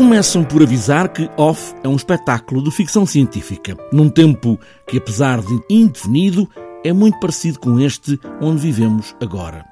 Começam 0.00 0.42
por 0.42 0.62
avisar 0.62 1.10
que 1.10 1.28
Off 1.36 1.74
é 1.84 1.88
um 1.88 1.94
espetáculo 1.94 2.64
de 2.64 2.70
ficção 2.70 3.04
científica, 3.04 3.76
num 3.92 4.08
tempo 4.08 4.58
que, 4.88 4.96
apesar 4.96 5.42
de 5.42 5.60
indefinido, 5.68 6.48
é 6.82 6.90
muito 6.90 7.20
parecido 7.20 7.60
com 7.60 7.78
este 7.78 8.18
onde 8.40 8.62
vivemos 8.62 9.14
agora. 9.20 9.62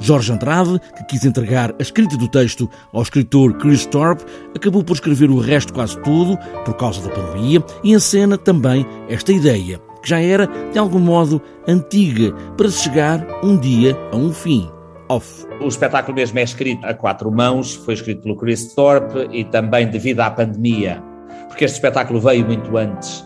Jorge 0.00 0.32
Andrade, 0.32 0.80
que 0.96 1.04
quis 1.04 1.26
entregar 1.26 1.74
a 1.78 1.82
escrita 1.82 2.16
do 2.16 2.26
texto 2.26 2.68
ao 2.94 3.02
escritor 3.02 3.58
Chris 3.58 3.84
Thorpe, 3.84 4.24
acabou 4.56 4.82
por 4.82 4.94
escrever 4.94 5.28
o 5.28 5.38
resto 5.38 5.74
quase 5.74 6.00
tudo 6.00 6.38
por 6.64 6.72
causa 6.78 7.02
da 7.02 7.14
pandemia 7.14 7.62
e 7.84 7.92
encena 7.92 8.38
também 8.38 8.86
esta 9.06 9.32
ideia, 9.32 9.78
que 10.02 10.08
já 10.08 10.18
era, 10.18 10.48
de 10.72 10.78
algum 10.78 10.98
modo, 10.98 11.42
antiga, 11.68 12.32
para 12.56 12.70
chegar 12.70 13.22
um 13.42 13.54
dia 13.54 13.94
a 14.10 14.16
um 14.16 14.32
fim. 14.32 14.73
Off. 15.08 15.46
O 15.60 15.68
espetáculo 15.68 16.16
mesmo 16.16 16.38
é 16.38 16.42
escrito 16.42 16.84
a 16.86 16.94
quatro 16.94 17.30
mãos, 17.30 17.74
foi 17.74 17.94
escrito 17.94 18.22
pelo 18.22 18.36
Chris 18.36 18.74
Thorpe 18.74 19.28
e 19.30 19.44
também 19.44 19.86
devido 19.88 20.20
à 20.20 20.30
pandemia, 20.30 21.02
porque 21.48 21.64
este 21.64 21.76
espetáculo 21.76 22.20
veio 22.20 22.46
muito 22.46 22.76
antes 22.76 23.24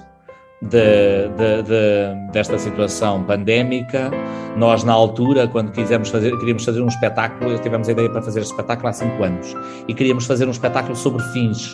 de, 0.62 1.28
de, 1.36 1.62
de, 1.62 2.32
desta 2.32 2.58
situação 2.58 3.22
pandémica. 3.24 4.10
Nós, 4.56 4.82
na 4.82 4.92
altura, 4.92 5.46
quando 5.46 5.70
quisemos 5.70 6.08
fazer, 6.08 6.36
queríamos 6.38 6.64
fazer 6.64 6.80
um 6.80 6.88
espetáculo, 6.88 7.56
tivemos 7.60 7.88
a 7.88 7.92
ideia 7.92 8.10
para 8.10 8.22
fazer 8.22 8.40
este 8.40 8.50
espetáculo 8.50 8.88
há 8.88 8.92
cinco 8.92 9.22
anos, 9.22 9.54
e 9.86 9.94
queríamos 9.94 10.26
fazer 10.26 10.48
um 10.48 10.50
espetáculo 10.50 10.96
sobre 10.96 11.22
fins. 11.32 11.72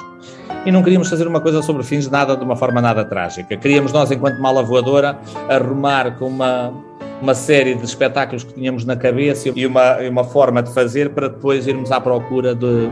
E 0.66 0.73
não 0.73 0.83
queríamos 0.83 1.09
fazer 1.09 1.27
uma 1.27 1.41
coisa 1.41 1.62
sobre 1.62 1.83
fins 1.83 2.09
nada 2.11 2.36
de 2.36 2.45
uma 2.45 2.56
forma 2.56 2.80
nada 2.80 3.05
trágica. 3.05 3.56
Queríamos 3.56 3.92
nós, 3.92 4.11
enquanto 4.11 4.39
mala 4.41 4.62
voadora, 4.62 5.19
arrumar 5.48 6.19
com 6.19 6.27
uma, 6.27 6.73
uma 7.20 7.34
série 7.34 7.74
de 7.74 7.84
espetáculos 7.84 8.45
que 8.45 8.52
tínhamos 8.52 8.84
na 8.84 8.96
cabeça 8.96 9.52
e 9.55 9.66
uma, 9.66 9.98
uma 9.98 10.24
forma 10.24 10.62
de 10.62 10.72
fazer 10.72 11.10
para 11.10 11.28
depois 11.28 11.66
irmos 11.66 11.91
à 11.91 12.00
procura 12.00 12.55
de, 12.55 12.88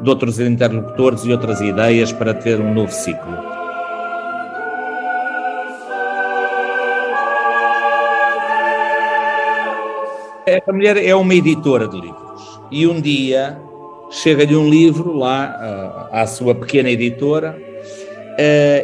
de 0.00 0.08
outros 0.08 0.38
interlocutores 0.38 1.24
e 1.24 1.32
outras 1.32 1.60
ideias 1.60 2.12
para 2.12 2.34
ter 2.34 2.60
um 2.60 2.72
novo 2.72 2.92
ciclo. 2.92 3.54
Esta 10.46 10.72
mulher 10.72 10.96
é 11.02 11.14
uma 11.14 11.34
editora 11.34 11.88
de 11.88 11.98
livros 11.98 12.60
e 12.70 12.86
um 12.86 13.00
dia 13.00 13.58
chega-lhe 14.10 14.54
um 14.54 14.68
livro 14.68 15.16
lá 15.16 16.08
à 16.12 16.26
sua 16.26 16.54
pequena 16.54 16.90
editora 16.90 17.58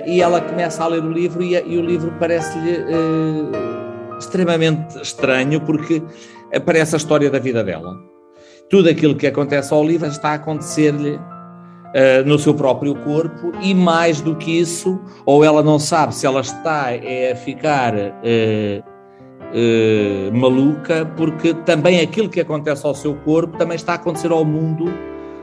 e 0.06 0.20
ela 0.20 0.40
começa 0.40 0.82
a 0.82 0.86
ler 0.86 1.04
o 1.04 1.12
livro 1.12 1.42
e, 1.42 1.56
o 1.56 1.82
livro 1.82 2.12
parece-lhe 2.18 2.72
eh, 2.72 3.69
extremamente 4.20 5.00
estranho 5.02 5.60
porque 5.60 6.02
aparece 6.54 6.94
a 6.94 6.98
história 6.98 7.30
da 7.30 7.38
vida 7.38 7.64
dela. 7.64 7.96
Tudo 8.68 8.88
aquilo 8.88 9.16
que 9.16 9.26
acontece 9.26 9.74
ao 9.74 9.84
livro 9.84 10.08
está 10.08 10.30
a 10.30 10.34
acontecer-lhe 10.34 11.18
Uh, 11.90 12.22
no 12.24 12.38
seu 12.38 12.54
próprio 12.54 12.94
corpo 12.94 13.50
e 13.60 13.74
mais 13.74 14.20
do 14.20 14.36
que 14.36 14.60
isso, 14.60 15.00
ou 15.26 15.42
ela 15.42 15.60
não 15.60 15.76
sabe 15.76 16.14
se 16.14 16.24
ela 16.24 16.40
está 16.40 16.92
é, 16.92 17.32
a 17.32 17.34
ficar 17.34 17.92
uh, 17.92 18.80
uh, 19.50 20.32
maluca, 20.32 21.04
porque 21.16 21.52
também 21.52 22.00
aquilo 22.00 22.28
que 22.28 22.40
acontece 22.40 22.86
ao 22.86 22.94
seu 22.94 23.16
corpo 23.16 23.58
também 23.58 23.74
está 23.74 23.90
a 23.90 23.96
acontecer 23.96 24.30
ao 24.30 24.44
mundo 24.44 24.84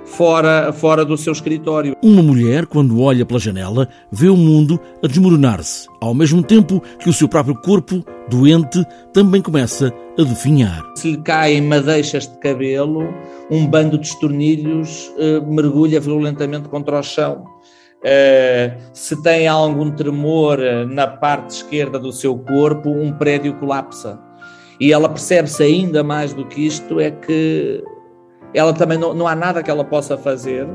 fora, 0.08 0.72
fora 0.72 1.05
do 1.05 1.17
seu 1.17 1.33
escritório. 1.33 1.95
Uma 2.02 2.23
mulher, 2.23 2.66
quando 2.66 3.02
olha 3.02 3.25
pela 3.25 3.39
janela, 3.39 3.88
vê 4.11 4.30
o 4.30 4.38
mundo 4.38 4.80
a 5.03 5.08
desmoronar-se, 5.08 5.88
ao 6.02 6.13
mesmo 6.13 6.41
tempo 6.41 6.81
que 7.00 7.09
o 7.09 7.13
seu 7.13 7.27
próprio 7.27 7.55
corpo, 7.55 8.03
doente, 8.30 8.83
também 9.13 9.41
começa 9.41 9.94
a 10.17 10.23
definhar. 10.23 10.83
Se 10.95 11.11
lhe 11.11 11.17
caem 11.17 11.61
madeixas 11.61 12.28
de 12.28 12.38
cabelo, 12.39 13.13
um 13.52 13.67
bando 13.67 13.97
de 13.97 14.08
estornilhos 14.08 15.11
uh, 15.17 15.45
mergulha 15.45 16.00
violentamente 16.00 16.69
contra 16.69 17.00
o 17.00 17.03
chão. 17.03 17.45
Uh, 17.97 18.78
se 18.94 19.22
tem 19.22 19.47
algum 19.47 19.91
tremor 19.91 20.59
na 20.90 21.07
parte 21.07 21.57
esquerda 21.57 22.00
do 22.00 22.12
seu 22.12 22.38
corpo, 22.38 22.90
um 22.90 23.12
prédio 23.12 23.53
colapsa. 23.56 24.19
E 24.79 24.94
ela 24.94 25.09
percebe-se 25.09 25.63
ainda 25.63 26.03
mais 26.03 26.34
do 26.34 26.46
que 26.46 26.66
isto, 26.66 27.00
é 27.00 27.09
que 27.09 27.84
ela 28.53 28.74
também 28.74 28.97
não, 28.97 29.13
não 29.13 29.28
há 29.28 29.35
nada 29.35 29.62
que 29.62 29.69
ela 29.69 29.84
possa 29.84 30.18
fazer, 30.18 30.68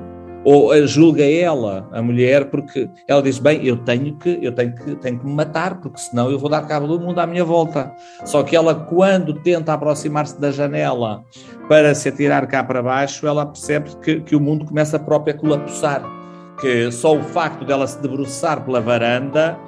ou 0.44 0.74
julga 0.86 1.24
ela, 1.24 1.88
a 1.92 2.02
mulher, 2.02 2.46
porque 2.50 2.90
ela 3.06 3.22
diz, 3.22 3.38
bem, 3.38 3.64
eu 3.64 3.76
tenho 3.76 4.16
que, 4.16 4.40
eu 4.42 4.52
tenho 4.52 4.74
que, 4.74 4.96
tenho 4.96 5.18
que 5.18 5.24
me 5.24 5.32
matar, 5.32 5.80
porque 5.80 6.00
senão 6.00 6.30
eu 6.30 6.38
vou 6.38 6.50
dar 6.50 6.66
cabo 6.66 6.86
do 6.86 6.98
mundo 6.98 7.20
à 7.20 7.26
minha 7.26 7.44
volta. 7.44 7.94
Só 8.24 8.42
que 8.42 8.56
ela, 8.56 8.74
quando 8.74 9.34
tenta 9.34 9.72
aproximar-se 9.72 10.40
da 10.40 10.50
janela 10.50 11.22
para 11.68 11.94
se 11.94 12.08
atirar 12.08 12.46
cá 12.48 12.64
para 12.64 12.82
baixo, 12.82 13.26
ela 13.26 13.46
percebe 13.46 13.90
que, 14.02 14.20
que 14.20 14.34
o 14.34 14.40
mundo 14.40 14.64
começa 14.64 14.96
a 14.96 15.00
própria 15.00 15.32
a 15.32 15.38
colapsar 15.38 16.02
que 16.62 16.92
só 16.92 17.16
o 17.16 17.22
facto 17.24 17.64
dela 17.64 17.86
se 17.88 18.00
debruçar 18.00 18.64
pela 18.64 18.80
varanda, 18.80 19.58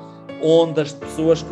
ondas 0.40 0.90
de 0.90 1.00
pessoas 1.00 1.42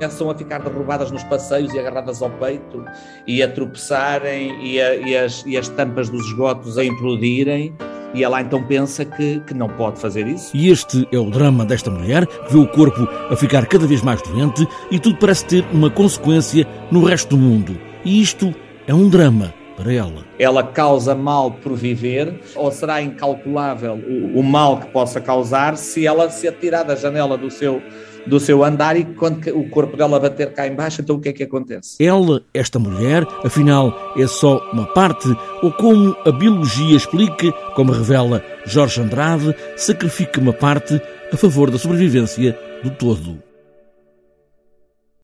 começam 0.00 0.30
a 0.30 0.34
ficar 0.34 0.60
derrubadas 0.60 1.10
nos 1.10 1.22
passeios 1.24 1.74
e 1.74 1.78
agarradas 1.78 2.22
ao 2.22 2.30
peito 2.30 2.82
e 3.26 3.42
a 3.42 3.48
tropeçarem 3.48 4.66
e, 4.66 4.80
a, 4.80 4.94
e, 4.94 5.14
as, 5.14 5.44
e 5.44 5.58
as 5.58 5.68
tampas 5.68 6.08
dos 6.08 6.26
esgotos 6.26 6.78
a 6.78 6.84
implodirem. 6.84 7.74
E 8.14 8.24
ela 8.24 8.40
então 8.40 8.64
pensa 8.64 9.04
que, 9.04 9.40
que 9.40 9.52
não 9.52 9.68
pode 9.68 10.00
fazer 10.00 10.26
isso. 10.26 10.56
E 10.56 10.70
este 10.70 11.06
é 11.12 11.18
o 11.18 11.30
drama 11.30 11.66
desta 11.66 11.90
mulher, 11.90 12.26
que 12.26 12.52
vê 12.52 12.58
o 12.58 12.66
corpo 12.66 13.06
a 13.30 13.36
ficar 13.36 13.66
cada 13.66 13.86
vez 13.86 14.02
mais 14.02 14.20
doente 14.22 14.66
e 14.90 14.98
tudo 14.98 15.16
parece 15.18 15.44
ter 15.44 15.64
uma 15.70 15.90
consequência 15.90 16.66
no 16.90 17.04
resto 17.04 17.36
do 17.36 17.38
mundo. 17.38 17.78
E 18.02 18.20
isto 18.22 18.54
é 18.86 18.94
um 18.94 19.08
drama 19.08 19.52
para 19.76 19.92
ela. 19.92 20.24
Ela 20.38 20.62
causa 20.62 21.14
mal 21.14 21.52
por 21.52 21.74
viver 21.74 22.40
ou 22.56 22.72
será 22.72 23.00
incalculável 23.00 23.94
o, 23.94 24.40
o 24.40 24.42
mal 24.42 24.78
que 24.78 24.86
possa 24.88 25.20
causar 25.20 25.76
se 25.76 26.06
ela 26.06 26.28
se 26.30 26.48
atirar 26.48 26.84
da 26.84 26.96
janela 26.96 27.36
do 27.36 27.50
seu 27.50 27.82
do 28.26 28.38
seu 28.40 28.64
andar 28.64 28.96
e 28.96 29.04
quando 29.04 29.48
o 29.56 29.68
corpo 29.68 29.96
dela 29.96 30.20
bater 30.20 30.52
cá 30.52 30.66
embaixo, 30.66 31.00
então 31.00 31.16
o 31.16 31.20
que 31.20 31.28
é 31.28 31.32
que 31.32 31.42
acontece? 31.42 32.02
Ela, 32.02 32.42
esta 32.52 32.78
mulher, 32.78 33.26
afinal, 33.44 34.12
é 34.16 34.26
só 34.26 34.58
uma 34.72 34.86
parte, 34.86 35.28
ou 35.62 35.72
como 35.72 36.16
a 36.24 36.32
biologia 36.32 36.96
explica, 36.96 37.52
como 37.74 37.92
revela 37.92 38.42
Jorge 38.66 39.00
Andrade, 39.00 39.54
sacrifica 39.76 40.40
uma 40.40 40.52
parte 40.52 41.00
a 41.32 41.36
favor 41.36 41.70
da 41.70 41.78
sobrevivência 41.78 42.58
do 42.82 42.90
todo. 42.90 43.49